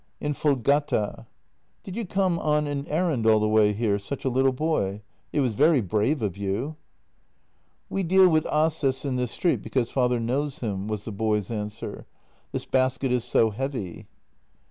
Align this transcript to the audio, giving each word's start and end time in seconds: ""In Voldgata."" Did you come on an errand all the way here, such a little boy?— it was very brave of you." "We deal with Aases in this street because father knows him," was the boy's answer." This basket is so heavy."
""In 0.29 0.33
Voldgata."" 0.33 1.27
Did 1.83 1.95
you 1.95 2.05
come 2.07 2.39
on 2.39 2.65
an 2.65 2.87
errand 2.87 3.27
all 3.27 3.39
the 3.39 3.47
way 3.47 3.71
here, 3.71 3.99
such 3.99 4.25
a 4.25 4.29
little 4.31 4.51
boy?— 4.51 5.03
it 5.31 5.41
was 5.41 5.53
very 5.53 5.79
brave 5.79 6.23
of 6.23 6.35
you." 6.35 6.75
"We 7.87 8.01
deal 8.01 8.27
with 8.27 8.45
Aases 8.47 9.05
in 9.05 9.15
this 9.17 9.29
street 9.29 9.61
because 9.61 9.91
father 9.91 10.19
knows 10.19 10.57
him," 10.61 10.87
was 10.87 11.05
the 11.05 11.11
boy's 11.11 11.51
answer." 11.51 12.07
This 12.51 12.65
basket 12.65 13.11
is 13.11 13.23
so 13.23 13.51
heavy." 13.51 14.07